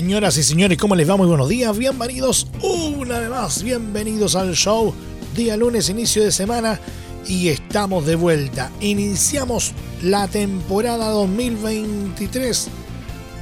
[0.00, 1.18] Señoras y señores, ¿cómo les va?
[1.18, 4.94] Muy buenos días, bienvenidos una vez más, bienvenidos al show.
[5.36, 6.80] Día lunes, inicio de semana
[7.28, 8.72] y estamos de vuelta.
[8.80, 12.68] Iniciamos la temporada 2023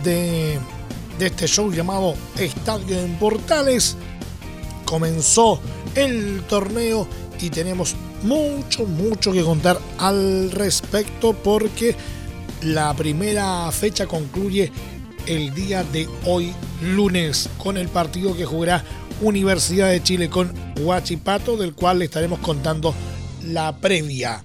[0.02, 0.58] de,
[1.20, 3.96] de este show llamado Estadio en Portales.
[4.84, 5.60] Comenzó
[5.94, 7.06] el torneo
[7.40, 7.94] y tenemos
[8.24, 11.94] mucho, mucho que contar al respecto porque
[12.62, 14.72] la primera fecha concluye
[15.28, 18.82] el día de hoy lunes con el partido que jugará
[19.20, 22.94] Universidad de Chile con Huachipato, del cual estaremos contando
[23.47, 24.42] la previa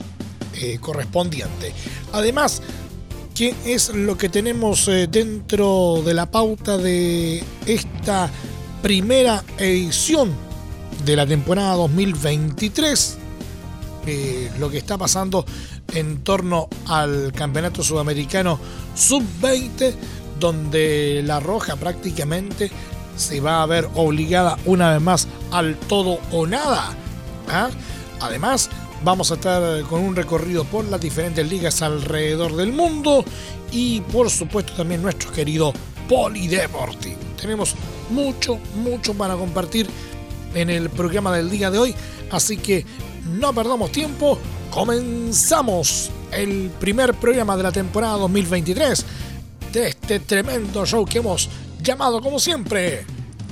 [0.56, 1.74] eh, correspondiente.
[2.12, 2.62] Además,
[3.34, 8.30] ¿qué es lo que tenemos eh, dentro de la pauta de esta
[8.82, 10.32] primera edición
[11.06, 13.18] de la temporada 2023?
[14.06, 15.46] Eh, lo que está pasando
[15.94, 18.60] en torno al Campeonato Sudamericano
[18.96, 19.94] Sub-20
[20.44, 22.70] donde la Roja prácticamente
[23.16, 26.94] se va a ver obligada una vez más al todo o nada.
[27.48, 27.70] ¿ah?
[28.20, 28.70] Además,
[29.06, 33.24] vamos a estar con un recorrido por las diferentes ligas alrededor del mundo
[33.72, 35.72] y por supuesto también nuestro querido
[36.10, 37.20] Polideportivo.
[37.40, 37.76] Tenemos
[38.10, 39.88] mucho, mucho para compartir
[40.54, 41.96] en el programa del día de hoy,
[42.32, 42.86] así que
[43.40, 44.38] no perdamos tiempo,
[44.72, 49.06] comenzamos el primer programa de la temporada 2023 de
[50.04, 51.50] este tremendo show que hemos
[51.82, 53.06] llamado como siempre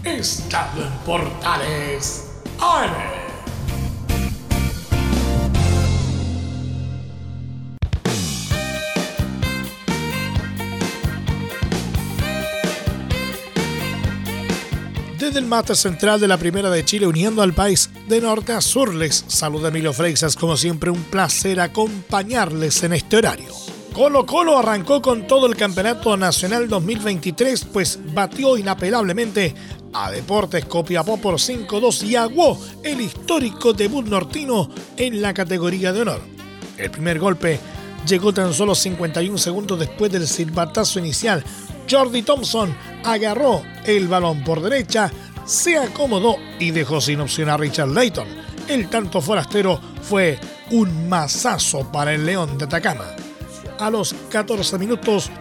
[0.03, 2.27] Estadio en Portales
[15.17, 18.59] Desde el mate central de la Primera de Chile, uniendo al país de norte a
[18.59, 20.36] sur, les saluda Emilio Freixas.
[20.36, 23.70] Como siempre, un placer acompañarles en este horario.
[23.93, 29.53] Colo Colo arrancó con todo el Campeonato Nacional 2023, pues batió inapelablemente
[29.91, 36.02] a Deportes Copiapó por 5-2 y aguó el histórico debut nortino en la categoría de
[36.02, 36.21] honor.
[36.77, 37.59] El primer golpe
[38.07, 41.43] llegó tan solo 51 segundos después del silbatazo inicial.
[41.89, 42.73] Jordi Thompson
[43.03, 45.11] agarró el balón por derecha,
[45.45, 48.27] se acomodó y dejó sin opción a Richard Layton.
[48.69, 50.39] El tanto forastero fue
[50.71, 53.15] un masazo para el León de Atacama
[53.81, 55.31] a los 14 minutos,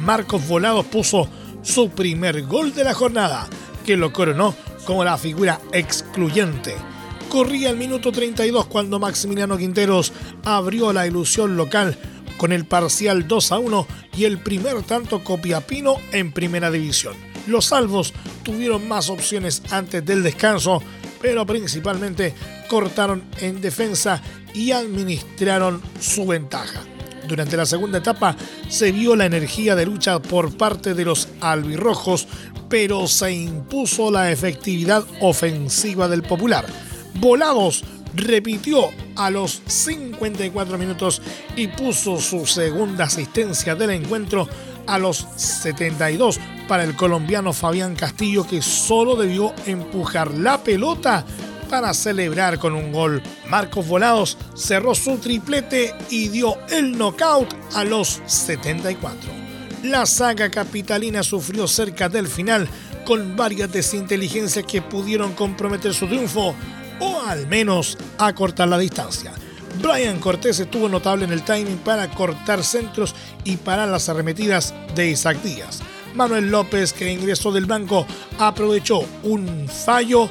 [0.00, 1.28] Marcos Volados puso
[1.62, 3.48] su primer gol de la jornada,
[3.86, 4.54] que lo coronó
[4.84, 6.74] como la figura excluyente.
[7.28, 10.12] Corría el minuto 32 cuando Maximiliano Quinteros
[10.44, 11.96] abrió la ilusión local
[12.38, 13.86] con el parcial 2 a 1
[14.16, 17.14] y el primer tanto copiapino en primera división.
[17.46, 20.82] Los salvos tuvieron más opciones antes del descanso,
[21.22, 22.34] pero principalmente
[22.68, 24.20] cortaron en defensa
[24.54, 26.82] y administraron su ventaja.
[27.30, 28.34] Durante la segunda etapa
[28.68, 32.26] se vio la energía de lucha por parte de los albirrojos,
[32.68, 36.66] pero se impuso la efectividad ofensiva del Popular.
[37.14, 37.84] Volados
[38.16, 41.22] repitió a los 54 minutos
[41.54, 44.48] y puso su segunda asistencia del encuentro
[44.88, 51.24] a los 72 para el colombiano Fabián Castillo que solo debió empujar la pelota
[51.70, 53.22] para celebrar con un gol.
[53.48, 59.30] Marcos Volados cerró su triplete y dio el knockout a los 74.
[59.84, 62.68] La saga capitalina sufrió cerca del final
[63.06, 66.54] con varias desinteligencias que pudieron comprometer su triunfo
[66.98, 69.32] o al menos acortar la distancia.
[69.80, 73.14] Brian Cortés estuvo notable en el timing para cortar centros
[73.44, 75.80] y parar las arremetidas de Isaac Díaz.
[76.14, 78.04] Manuel López, que ingresó del banco,
[78.38, 80.28] aprovechó un fallo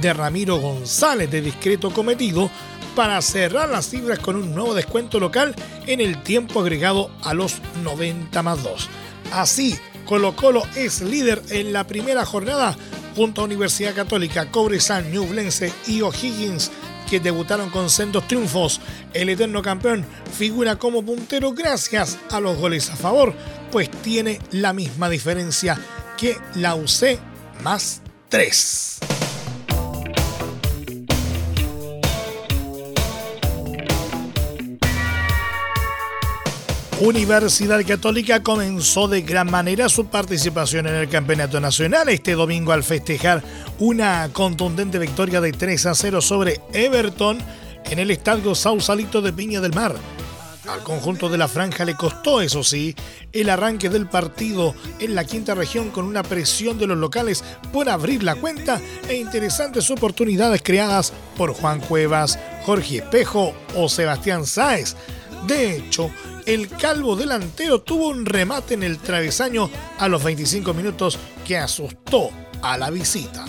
[0.00, 2.50] de Ramiro González de discreto cometido
[2.94, 5.54] para cerrar las cifras con un nuevo descuento local
[5.86, 8.88] en el tiempo agregado a los 90 más 2.
[9.32, 12.76] Así, Colo Colo es líder en la primera jornada
[13.16, 16.70] junto a Universidad Católica, Cobresal, Ñublense y O'Higgins
[17.08, 18.80] que debutaron con sendos triunfos.
[19.12, 20.04] El eterno campeón
[20.36, 23.34] figura como puntero gracias a los goles a favor,
[23.70, 25.78] pues tiene la misma diferencia
[26.16, 27.18] que la UC
[27.62, 28.00] más
[28.30, 29.11] 3.
[37.04, 42.84] Universidad Católica comenzó de gran manera su participación en el Campeonato Nacional este domingo al
[42.84, 43.42] festejar
[43.80, 47.38] una contundente victoria de 3 a 0 sobre Everton
[47.90, 49.96] en el Estadio Sausalito de Piña del Mar.
[50.68, 52.94] Al conjunto de la franja le costó, eso sí,
[53.32, 57.88] el arranque del partido en la quinta región con una presión de los locales por
[57.88, 64.94] abrir la cuenta e interesantes oportunidades creadas por Juan Cuevas, Jorge Espejo o Sebastián Sáez.
[65.46, 66.10] De hecho,
[66.46, 72.30] el calvo delantero tuvo un remate en el travesaño a los 25 minutos que asustó
[72.62, 73.44] a la visita.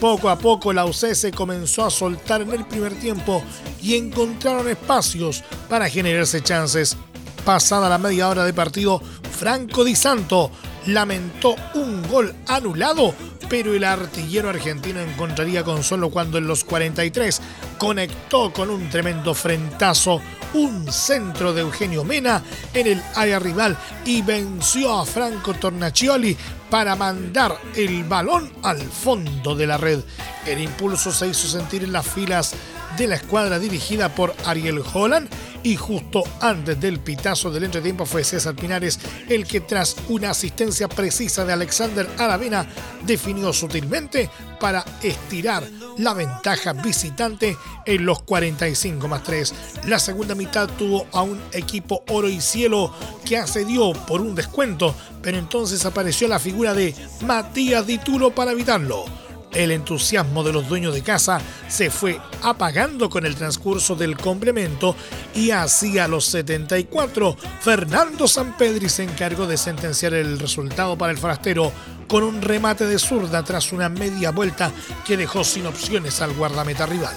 [0.00, 3.42] Poco a poco la UC se comenzó a soltar en el primer tiempo
[3.80, 6.96] y encontraron espacios para generarse chances.
[7.44, 9.00] Pasada la media hora de partido,
[9.30, 10.50] Franco Di Santo
[10.86, 13.14] lamentó un gol anulado,
[13.48, 17.40] pero el artillero argentino encontraría consuelo cuando en los 43
[17.78, 20.20] conectó con un tremendo frentazo
[20.54, 22.42] un centro de Eugenio Mena
[22.74, 26.36] en el área rival y venció a Franco Tornacioli
[26.70, 30.00] para mandar el balón al fondo de la red.
[30.46, 32.54] El impulso se hizo sentir en las filas
[32.96, 35.28] de la escuadra dirigida por Ariel Holland
[35.62, 38.98] y justo antes del pitazo del entretiempo fue César Pinares
[39.28, 42.66] el que tras una asistencia precisa de Alexander Aravena
[43.06, 44.28] definió sutilmente
[44.58, 45.64] para estirar
[45.98, 49.54] la ventaja visitante en los 45 más 3.
[49.86, 52.94] La segunda mitad tuvo a un equipo oro y cielo
[53.24, 59.21] que accedió por un descuento, pero entonces apareció la figura de Matías Dituro para evitarlo
[59.54, 64.96] el entusiasmo de los dueños de casa se fue apagando con el transcurso del complemento
[65.34, 71.72] y hacia los 74 Fernando Sampedri se encargó de sentenciar el resultado para el forastero
[72.08, 74.70] con un remate de zurda tras una media vuelta
[75.06, 77.14] que dejó sin opciones al guardameta rival.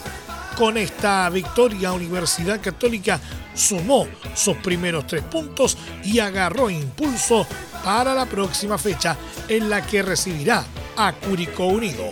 [0.57, 3.19] Con esta victoria, Universidad Católica
[3.53, 7.45] sumó sus primeros tres puntos y agarró impulso
[7.85, 9.15] para la próxima fecha
[9.47, 10.65] en la que recibirá
[10.97, 12.05] a Curicó Unido.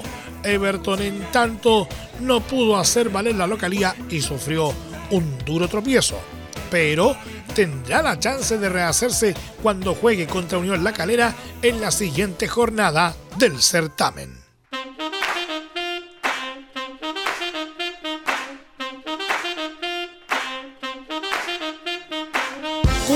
[0.44, 1.88] Everton, en tanto,
[2.20, 4.72] no pudo hacer valer la localía y sufrió
[5.10, 6.20] un duro tropiezo.
[6.70, 7.18] Pero
[7.56, 11.34] tendrá la chance de rehacerse cuando juegue contra Unión La Calera
[11.64, 14.43] en la siguiente jornada del certamen.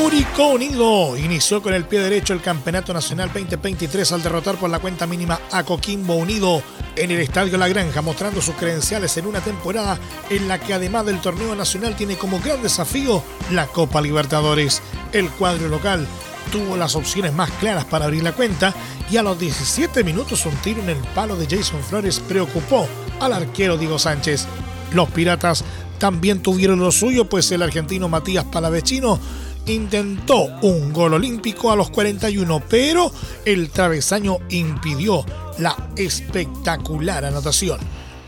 [0.08, 4.80] Curicó Unido inició con el pie derecho el Campeonato Nacional 2023 al derrotar por la
[4.80, 6.64] cuenta mínima a Coquimbo Unido
[6.96, 10.00] en el Estadio La Granja, mostrando sus credenciales en una temporada
[10.30, 13.22] en la que además del torneo nacional tiene como gran desafío
[13.52, 14.82] la Copa Libertadores.
[15.12, 16.08] El cuadro local
[16.54, 18.74] tuvo las opciones más claras para abrir la cuenta
[19.12, 22.88] y a los 17 minutos un tiro en el palo de Jason Flores preocupó
[23.20, 24.48] al arquero Diego Sánchez.
[24.94, 25.66] Los Piratas
[26.00, 29.20] también tuvieron lo suyo, pues el argentino Matías Palavecino
[29.68, 33.12] intentó un gol olímpico a los 41, pero
[33.46, 35.26] el travesaño impidió
[35.60, 37.80] la espectacular anotación.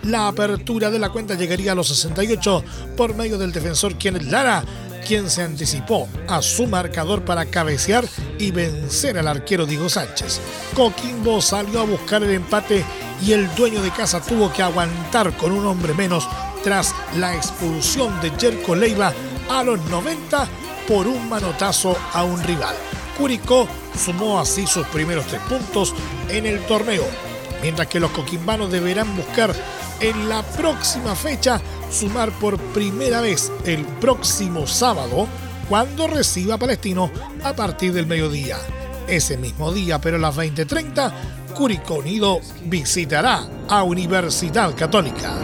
[0.04, 2.64] La apertura de la cuenta llegaría a los 68
[2.96, 4.64] por medio del defensor Kenneth Lara,
[5.06, 8.06] quien se anticipó a su marcador para cabecear
[8.38, 10.40] y vencer al arquero Diego Sánchez.
[10.76, 12.84] Coquimbo salió a buscar el empate
[13.26, 16.28] y el dueño de casa tuvo que aguantar con un hombre menos
[16.64, 19.14] tras la expulsión de Jerko Leiva
[19.50, 20.48] a los 90
[20.90, 22.76] por un manotazo a un rival.
[23.16, 25.94] Curicó sumó así sus primeros tres puntos
[26.30, 27.04] en el torneo,
[27.62, 29.54] mientras que los coquimbanos deberán buscar
[30.00, 31.62] en la próxima fecha
[31.92, 35.28] sumar por primera vez el próximo sábado
[35.70, 37.12] cuando reciba Palestino
[37.44, 38.58] a partir del mediodía.
[39.08, 41.14] Ese mismo día, pero a las 20:30,
[41.54, 45.38] Curicó Unido visitará a Universidad Católica.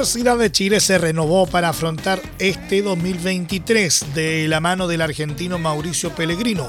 [0.00, 6.14] Universidad de Chile se renovó para afrontar este 2023 de la mano del argentino Mauricio
[6.14, 6.66] Pellegrino.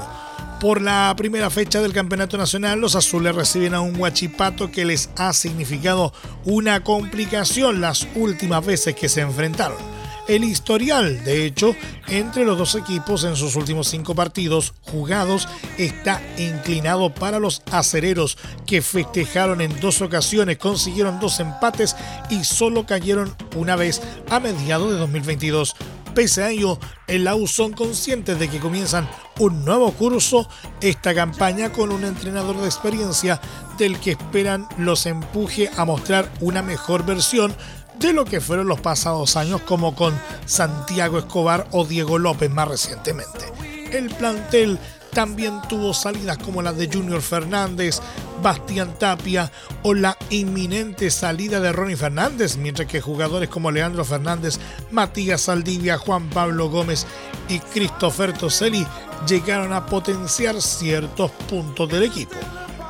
[0.60, 5.08] Por la primera fecha del Campeonato Nacional, los azules reciben a un Huachipato que les
[5.16, 6.12] ha significado
[6.44, 11.24] una complicación las últimas veces que se enfrentaron el historial.
[11.24, 11.74] De hecho,
[12.08, 15.48] entre los dos equipos en sus últimos cinco partidos jugados
[15.78, 21.96] está inclinado para los acereros que festejaron en dos ocasiones, consiguieron dos empates
[22.30, 24.00] y solo cayeron una vez
[24.30, 25.74] a mediados de 2022.
[26.14, 30.46] Pese a ello, en la son conscientes de que comienzan un nuevo curso,
[30.82, 33.40] esta campaña con un entrenador de experiencia
[33.78, 37.54] del que esperan los empuje a mostrar una mejor versión
[37.98, 42.68] de lo que fueron los pasados años como con Santiago Escobar o Diego López más
[42.68, 43.46] recientemente.
[43.92, 44.78] El plantel
[45.12, 48.00] también tuvo salidas como las de Junior Fernández,
[48.42, 54.58] Bastián Tapia o la inminente salida de Ronnie Fernández, mientras que jugadores como Leandro Fernández,
[54.90, 57.06] Matías Saldivia, Juan Pablo Gómez
[57.48, 58.86] y Christopher Toselli
[59.28, 62.36] llegaron a potenciar ciertos puntos del equipo.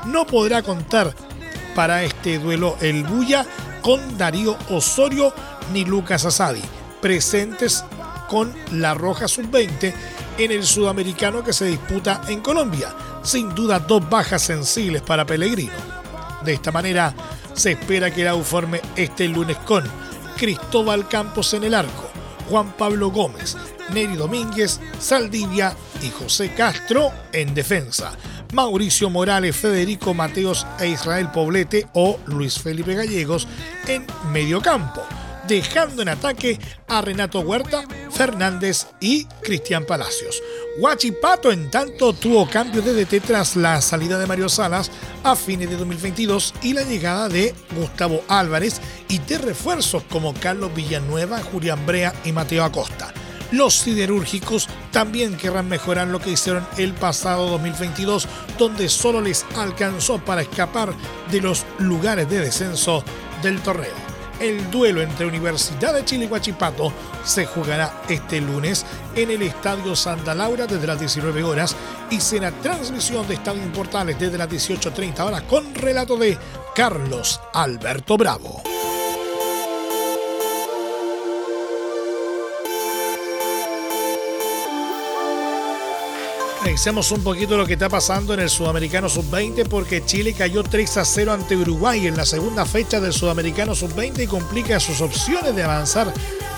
[0.07, 1.15] No podrá contar
[1.75, 3.45] para este duelo el Bulla
[3.83, 5.35] con Darío Osorio
[5.73, 6.62] ni Lucas Asadi,
[7.01, 7.85] presentes
[8.29, 9.93] con la Roja Sub-20
[10.39, 12.95] en el sudamericano que se disputa en Colombia.
[13.23, 15.73] Sin duda dos bajas sensibles para Pellegrino.
[16.45, 17.15] De esta manera
[17.55, 19.85] se espera que la forme este lunes con
[20.37, 22.11] Cristóbal Campos en el arco,
[22.49, 23.57] Juan Pablo Gómez,
[23.93, 28.12] Neri Domínguez, Saldivia y José Castro en defensa.
[28.53, 33.49] Mauricio Morales, Federico Mateos e Israel Poblete o Luis Felipe Gallegos
[33.89, 35.03] en medio campo
[35.47, 40.43] dejando en ataque a Renato Huerta, Fernández y Cristian Palacios.
[40.79, 44.91] Huachipato, en tanto, tuvo cambio de DT tras la salida de Mario Salas
[45.23, 50.75] a fines de 2022 y la llegada de Gustavo Álvarez y de refuerzos como Carlos
[50.75, 53.13] Villanueva, Julián Brea y Mateo Acosta.
[53.53, 58.27] Los siderúrgicos también querrán mejorar lo que hicieron el pasado 2022,
[58.59, 60.95] donde solo les alcanzó para escapar
[61.31, 63.05] de los lugares de descenso
[63.43, 64.13] del torneo.
[64.41, 66.93] El duelo entre Universidad de Chile y Huachipato
[67.25, 71.77] se jugará este lunes en el Estadio Santa Laura desde las 19 horas
[72.11, 76.39] y será transmisión de Estadio Portales desde las 18.30 horas con relato de
[76.75, 78.72] Carlos Alberto Bravo.
[86.64, 90.99] Revisemos un poquito lo que está pasando en el Sudamericano Sub-20 porque Chile cayó 3
[90.99, 95.57] a 0 ante Uruguay en la segunda fecha del Sudamericano Sub-20 y complica sus opciones
[95.57, 96.14] de avanzar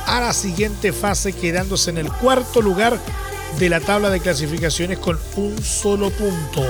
[0.06, 3.00] a la siguiente fase quedándose en el cuarto lugar
[3.58, 6.62] de la tabla de clasificaciones con un solo punto.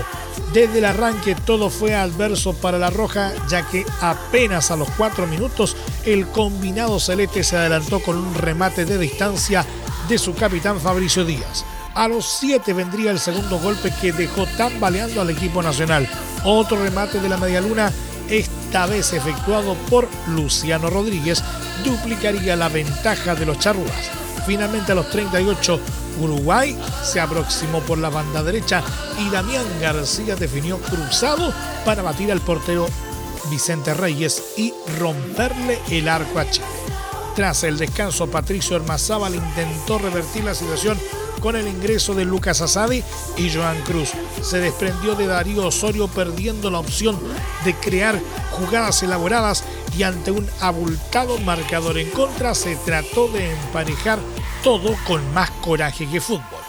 [0.52, 5.26] Desde el arranque todo fue adverso para la Roja ya que apenas a los 4
[5.26, 9.66] minutos el combinado celeste se adelantó con un remate de distancia
[10.08, 11.64] de su capitán Fabricio Díaz.
[11.94, 16.08] A los 7 vendría el segundo golpe que dejó tambaleando al equipo nacional.
[16.44, 17.92] Otro remate de la medialuna,
[18.28, 21.42] esta vez efectuado por Luciano Rodríguez,
[21.84, 24.10] duplicaría la ventaja de los charrúas.
[24.44, 25.80] Finalmente a los 38,
[26.20, 28.82] Uruguay se aproximó por la banda derecha
[29.20, 32.88] y Damián García definió cruzado para batir al portero
[33.50, 36.66] Vicente Reyes y romperle el arco a Chile.
[37.36, 40.98] Tras el descanso, Patricio Hermazábal intentó revertir la situación
[41.44, 43.04] con el ingreso de Lucas Asadi
[43.36, 44.12] y Joan Cruz.
[44.40, 47.20] Se desprendió de Darío Osorio perdiendo la opción
[47.66, 48.18] de crear
[48.52, 49.62] jugadas elaboradas
[49.94, 54.20] y ante un abultado marcador en contra se trató de emparejar
[54.62, 56.62] todo con más coraje que fútbol.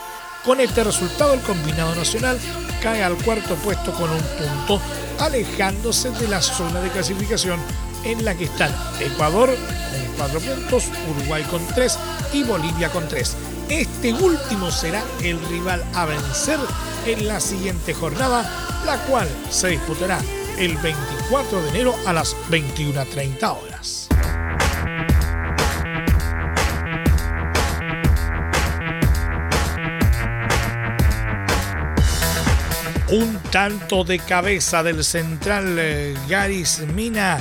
[0.44, 2.38] Con este resultado el combinado nacional
[2.82, 4.78] cae al cuarto puesto con un punto,
[5.18, 7.58] alejándose de la zona de clasificación
[8.04, 10.84] en la que están Ecuador con cuatro puntos,
[11.16, 11.98] Uruguay con tres
[12.34, 13.38] y Bolivia con tres.
[13.68, 16.58] Este último será el rival a vencer
[17.04, 18.48] en la siguiente jornada,
[18.86, 20.20] la cual se disputará
[20.56, 24.08] el 24 de enero a las 21.30 horas.
[33.10, 37.38] Un tanto de cabeza del central eh, Garis Mina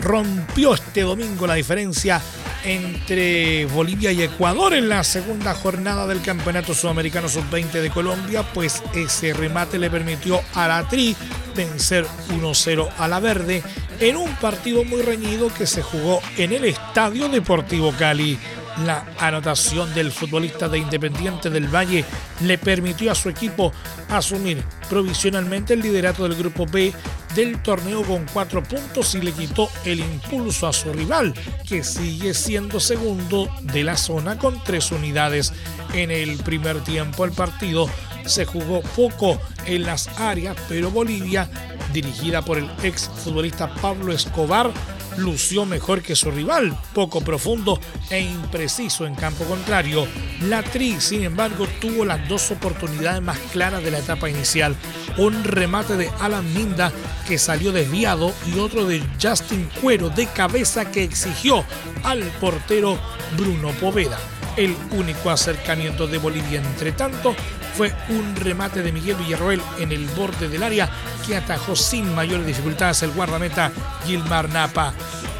[0.00, 2.20] rompió este domingo la diferencia
[2.64, 8.82] entre Bolivia y Ecuador en la segunda jornada del Campeonato Sudamericano Sub-20 de Colombia, pues
[8.94, 11.16] ese remate le permitió a la Tri
[11.54, 13.62] vencer 1-0 a la Verde
[14.00, 18.38] en un partido muy reñido que se jugó en el Estadio Deportivo Cali.
[18.84, 22.04] La anotación del futbolista de Independiente del Valle
[22.42, 23.72] le permitió a su equipo
[24.08, 26.92] asumir provisionalmente el liderato del Grupo B
[27.34, 31.34] del torneo con cuatro puntos y le quitó el impulso a su rival,
[31.68, 35.52] que sigue siendo segundo de la zona con tres unidades.
[35.92, 37.88] En el primer tiempo el partido
[38.26, 41.48] se jugó poco en las áreas, pero Bolivia,
[41.92, 44.70] dirigida por el ex futbolista Pablo Escobar,
[45.18, 50.06] lució mejor que su rival, poco profundo e impreciso en campo contrario.
[50.42, 54.76] La Tri, sin embargo, tuvo las dos oportunidades más claras de la etapa inicial.
[55.16, 56.92] Un remate de Alan Minda
[57.26, 61.64] que salió desviado y otro de Justin Cuero de cabeza que exigió
[62.04, 62.98] al portero
[63.36, 64.18] Bruno Poveda.
[64.56, 67.34] El único acercamiento de Bolivia, entre tanto,
[67.78, 70.90] fue un remate de Miguel Villarroel en el borde del área
[71.24, 73.70] que atajó sin mayores dificultades el guardameta
[74.04, 74.92] Gilmar Napa.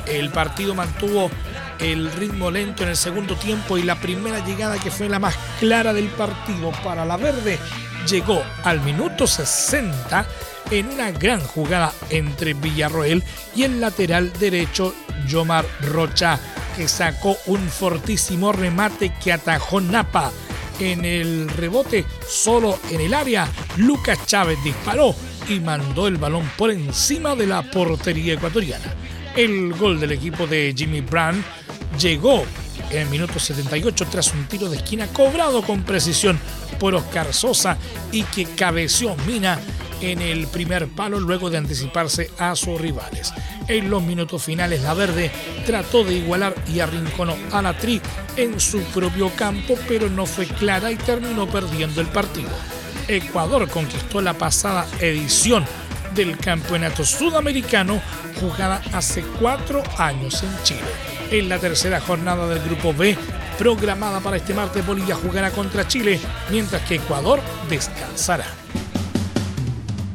[0.07, 1.33] El partido mantuvo
[1.81, 5.35] el ritmo lento en el segundo tiempo y la primera llegada que fue la más
[5.59, 7.59] clara del partido para la verde
[8.07, 10.25] llegó al minuto 60
[10.71, 13.25] en una gran jugada entre Villarroel
[13.57, 14.95] y el lateral derecho
[15.27, 16.39] Yomar Rocha,
[16.77, 20.31] que sacó un fortísimo remate que atajó Napa.
[20.81, 25.15] En el rebote, solo en el área, Lucas Chávez disparó
[25.49, 28.95] y mandó el balón por encima de la portería ecuatoriana.
[29.35, 31.43] El gol del equipo de Jimmy Brand
[31.99, 32.45] llegó
[32.91, 36.39] en el minuto 78 tras un tiro de esquina cobrado con precisión
[36.79, 37.77] por Oscar Sosa
[38.13, 39.59] y que cabeció Mina
[40.01, 43.33] en el primer palo luego de anticiparse a sus rivales.
[43.67, 45.31] En los minutos finales la verde
[45.67, 48.01] trató de igualar y arrinconó a la Tri
[48.37, 52.51] en su propio campo, pero no fue clara y terminó perdiendo el partido.
[53.09, 55.65] Ecuador conquistó la pasada edición
[56.15, 58.01] del Campeonato Sudamericano
[58.41, 60.81] jugada hace cuatro años en Chile.
[61.31, 63.17] En la tercera jornada del Grupo B,
[63.59, 66.19] programada para este martes, Bolivia jugará contra Chile,
[66.51, 68.47] mientras que Ecuador descansará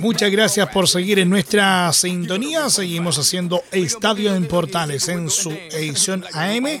[0.00, 2.70] Muchas gracias por seguir en nuestra sintonía.
[2.70, 6.80] Seguimos haciendo Estadio en Portales en su edición AM.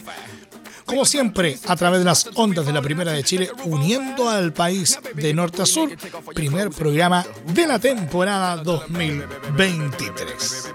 [0.86, 4.98] Como siempre, a través de las ondas de la Primera de Chile, uniendo al país
[5.14, 5.90] de norte a sur,
[6.34, 10.70] primer programa de la temporada 2023.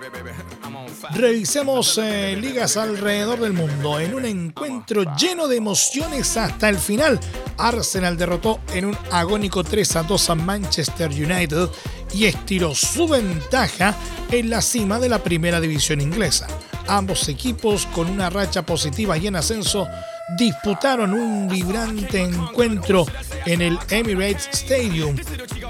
[1.16, 7.20] Revisemos eh, ligas alrededor del mundo en un encuentro lleno de emociones hasta el final.
[7.58, 11.70] Arsenal derrotó en un agónico 3 a 2 a Manchester United
[12.16, 13.94] y estiró su ventaja
[14.32, 16.48] en la cima de la primera división inglesa.
[16.88, 19.88] Ambos equipos, con una racha positiva y en ascenso,
[20.38, 23.05] disputaron un vibrante encuentro
[23.46, 25.15] en el Emirates Stadium.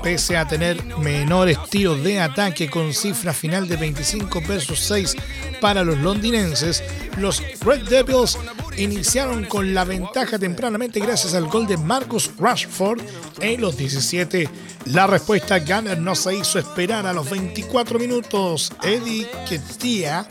[0.02, 5.16] Pese a tener menores tiros de ataque con cifra final de 25 versus 6
[5.60, 6.84] para los londinenses,
[7.18, 8.38] los Red Devils
[8.78, 13.02] iniciaron con la ventaja tempranamente gracias al gol de Marcus Rashford
[13.40, 14.50] en los 17.
[14.86, 18.72] La respuesta Gunner no se hizo esperar a los 24 minutos.
[18.84, 20.28] Eddie Ketia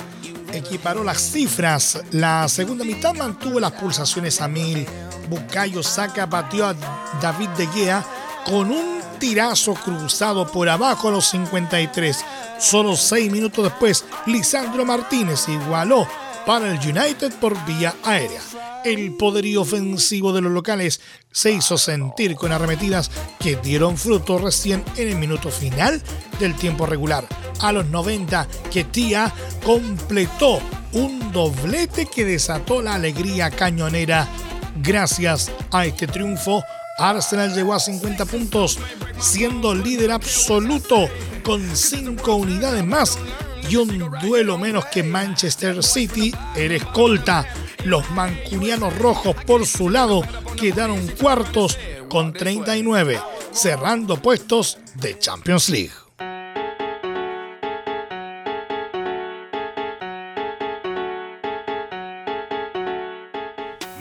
[0.57, 2.01] equiparó las cifras.
[2.13, 4.87] La segunda mitad mantuvo las pulsaciones a mil.
[5.29, 6.75] Bucayo Saca batió a
[7.21, 8.05] David De Gea
[8.45, 12.25] con un tirazo cruzado por abajo a los 53.
[12.59, 16.07] Solo seis minutos después, Lisandro Martínez igualó
[16.47, 18.41] para el United por vía aérea.
[18.85, 21.01] El poderío ofensivo de los locales
[21.33, 26.03] se hizo sentir con arremetidas que dieron fruto recién en el minuto final
[26.39, 27.27] del tiempo regular.
[27.61, 29.33] A los 90, Ketia
[29.65, 30.61] completó
[30.93, 34.29] un doblete que desató la alegría cañonera.
[34.83, 36.63] Gracias a este triunfo,
[36.99, 38.79] Arsenal llegó a 50 puntos,
[39.19, 41.09] siendo líder absoluto
[41.43, 43.19] con 5 unidades más
[43.69, 47.47] y un duelo menos que Manchester City, el escolta.
[47.85, 50.23] Los mancunianos rojos por su lado
[50.57, 53.21] quedaron cuartos con 39,
[53.53, 55.93] cerrando puestos de Champions League.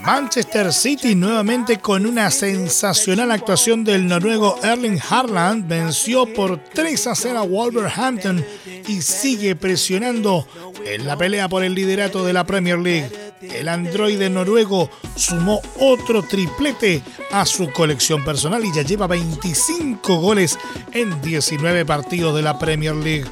[0.04, 7.15] Manchester City nuevamente con una sensacional actuación del noruego Erling Haaland venció por 3 a
[7.15, 8.46] 0 a Wolverhampton
[8.86, 10.46] y sigue presionando
[10.86, 13.22] en la pelea por el liderato de la Premier League.
[13.51, 17.01] El androide noruego sumó otro triplete
[17.32, 20.58] a su colección personal y ya lleva 25 goles
[20.91, 23.25] en 19 partidos de la Premier League.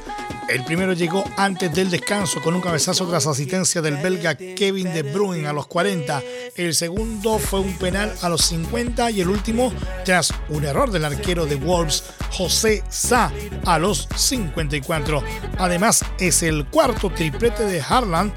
[0.48, 5.02] El primero llegó antes del descanso con un cabezazo tras asistencia del belga Kevin De
[5.02, 6.22] Bruyne a los 40.
[6.56, 9.72] El segundo fue un penal a los 50 y el último
[10.04, 13.32] tras un error del arquero de Wolves, José Sa,
[13.64, 15.22] a los 54.
[15.58, 18.34] Además, es el cuarto triplete de Harland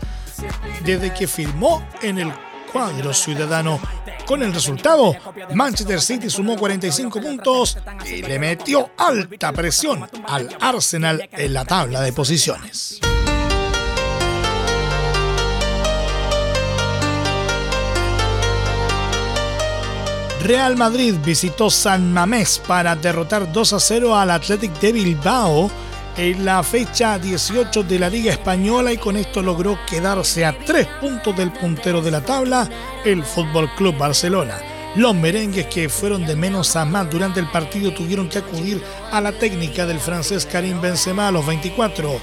[0.83, 2.33] desde que firmó en el
[2.71, 3.79] cuadro ciudadano
[4.25, 5.15] con el resultado,
[5.53, 12.01] Manchester City sumó 45 puntos y le metió alta presión al Arsenal en la tabla
[12.01, 12.99] de posiciones.
[20.45, 25.71] Real Madrid visitó San Mamés para derrotar 2 a 0 al Athletic de Bilbao
[26.17, 30.87] en la fecha 18 de la Liga Española y con esto logró quedarse a tres
[31.01, 32.69] puntos del puntero de la tabla,
[33.03, 34.55] el Fútbol Club Barcelona.
[34.95, 39.19] Los merengues que fueron de menos a más durante el partido tuvieron que acudir a
[39.19, 42.19] la técnica del francés Karim Benzema a los 24.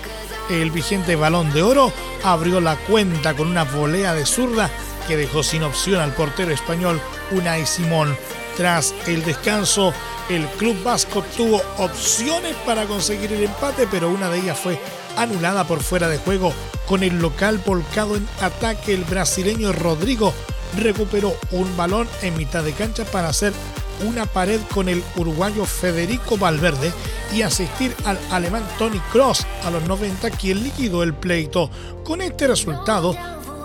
[0.50, 1.92] el vigente balón de oro,
[2.24, 4.70] abrió la cuenta con una volea de zurda
[5.06, 7.00] que dejó sin opción al portero español
[7.30, 8.16] Unai Simón.
[8.56, 9.94] Tras el descanso,
[10.28, 14.78] el club vasco tuvo opciones para conseguir el empate, pero una de ellas fue
[15.16, 16.52] anulada por fuera de juego.
[16.86, 20.32] Con el local volcado en ataque, el brasileño Rodrigo
[20.78, 23.52] recuperó un balón en mitad de cancha para hacer
[24.04, 26.92] una pared con el uruguayo Federico Valverde
[27.32, 31.70] y asistir al alemán Tony Cross a los 90, quien liquidó el pleito.
[32.04, 33.16] Con este resultado,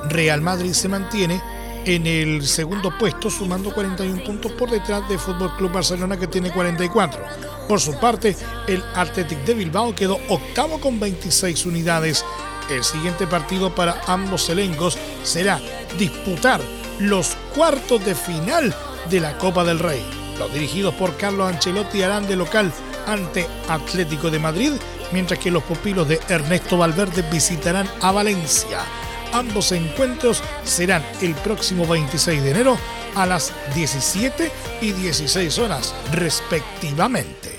[0.10, 1.42] Real Madrid se mantiene
[1.88, 6.52] en el segundo puesto, sumando 41 puntos por detrás de Fútbol Club Barcelona, que tiene
[6.52, 7.24] 44.
[7.66, 8.36] Por su parte,
[8.68, 12.26] el Athletic de Bilbao quedó octavo con 26 unidades.
[12.70, 15.62] El siguiente partido para ambos elencos será
[15.98, 16.60] disputar
[17.00, 18.76] los cuartos de final
[19.10, 20.06] de la Copa del Rey.
[20.38, 22.70] Los dirigidos por Carlos Ancelotti harán de local
[23.08, 24.74] ante Atlético de Madrid,
[25.14, 28.80] mientras que los pupilos de Ernesto Valverde visitarán a Valencia.
[29.34, 32.78] Ambos encuentros serán el próximo 26 de enero
[33.16, 37.58] a las 17 y 16 horas respectivamente.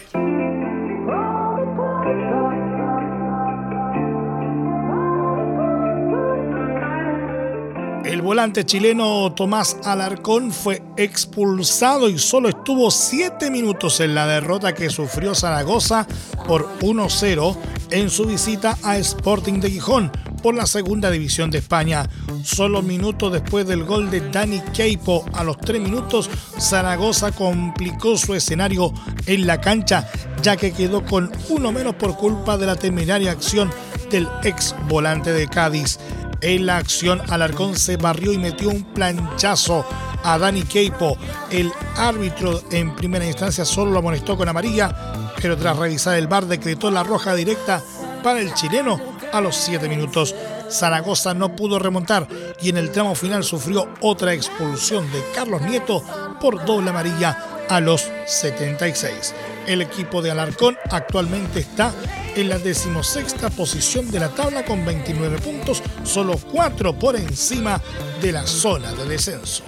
[8.05, 14.75] El volante chileno Tomás Alarcón fue expulsado y solo estuvo 7 minutos en la derrota
[14.75, 16.07] que sufrió Zaragoza
[16.47, 17.57] por 1-0
[17.91, 22.09] en su visita a Sporting de Gijón por la segunda división de España.
[22.43, 28.35] Solo minutos después del gol de Dani Keipo a los 3 minutos, Zaragoza complicó su
[28.35, 28.93] escenario
[29.27, 30.09] en la cancha
[30.43, 33.71] ya que quedó con uno menos por culpa de la temeraria acción
[34.11, 35.99] del ex volante de Cádiz.
[36.41, 39.85] En la acción, Alarcón se barrió y metió un planchazo
[40.23, 41.17] a Dani Keipo.
[41.51, 44.95] El árbitro en primera instancia solo lo amonestó con amarilla,
[45.41, 47.83] pero tras revisar el bar decretó la roja directa
[48.23, 50.35] para el chileno a los 7 minutos.
[50.71, 52.27] Zaragoza no pudo remontar
[52.61, 56.03] y en el tramo final sufrió otra expulsión de Carlos Nieto
[56.41, 59.35] por doble amarilla a los 76.
[59.67, 61.93] El equipo de Alarcón actualmente está
[62.35, 67.81] en la decimosexta posición de la tabla con 29 puntos, solo 4 por encima
[68.23, 69.68] de la zona de descenso.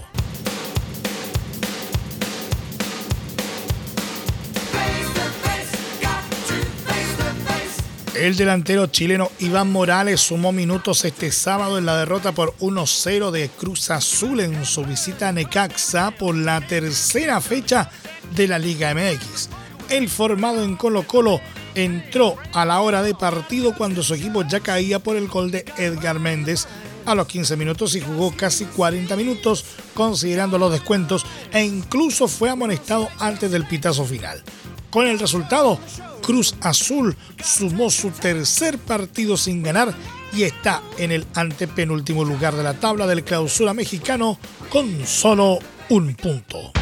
[8.20, 13.48] El delantero chileno Iván Morales sumó minutos este sábado en la derrota por 1-0 de
[13.48, 17.90] Cruz Azul en su visita a Necaxa por la tercera fecha
[18.36, 19.48] de la Liga MX.
[19.88, 21.40] El formado en Colo Colo
[21.74, 25.64] entró a la hora de partido cuando su equipo ya caía por el gol de
[25.78, 26.66] Edgar Méndez
[27.06, 32.50] a los 15 minutos y jugó casi 40 minutos considerando los descuentos e incluso fue
[32.50, 34.42] amonestado antes del pitazo final.
[34.90, 35.78] Con el resultado,
[36.20, 39.94] Cruz Azul sumó su tercer partido sin ganar
[40.32, 45.58] y está en el antepenúltimo lugar de la tabla del clausura mexicano con solo
[45.90, 46.72] un punto.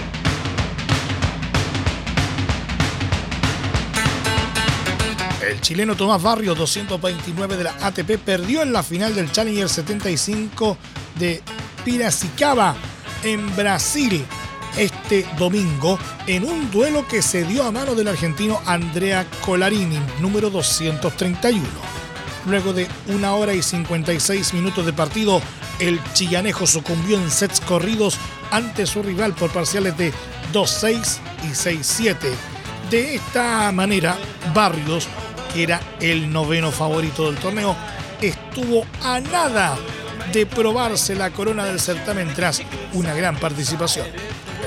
[5.47, 10.77] El chileno Tomás Barrio, 229 de la ATP, perdió en la final del Challenger 75
[11.19, 11.43] de
[11.85, 12.75] Piracicaba
[13.23, 14.25] en Brasil
[14.77, 20.51] este domingo en un duelo que se dio a mano del argentino Andrea Colarini, número
[20.51, 21.67] 231.
[22.47, 25.43] Luego de una hora y 56 minutos de partido,
[25.79, 28.19] el chillanejo sucumbió en sets corridos
[28.51, 30.13] ante su rival por parciales de
[30.53, 32.17] 2-6 y 6-7.
[32.91, 34.17] De esta manera,
[34.55, 35.09] Barrios,
[35.53, 37.77] que era el noveno favorito del torneo,
[38.23, 39.77] estuvo a nada
[40.33, 44.07] de probarse la corona del certamen tras una gran participación.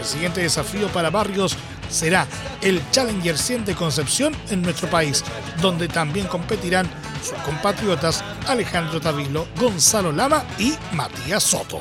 [0.02, 1.56] El siguiente desafío para Barrios
[1.88, 2.26] será
[2.62, 5.24] el Challenger 100 de Concepción en nuestro país,
[5.62, 6.90] donde también competirán
[7.24, 11.80] sus compatriotas Alejandro Tavilo, Gonzalo Lama y Matías Soto.